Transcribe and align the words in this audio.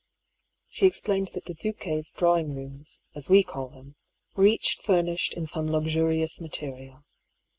She 0.67 0.87
explained 0.87 1.29
that 1.35 1.45
the 1.45 1.53
Duque's 1.53 2.11
drawing 2.11 2.55
rooms, 2.55 3.01
as 3.13 3.29
we 3.29 3.43
call 3.43 3.67
them, 3.69 3.97
were 4.35 4.47
each 4.47 4.79
furnished 4.81 5.35
in 5.35 5.45
some 5.45 5.67
luxurious 5.67 6.41
material. 6.41 7.05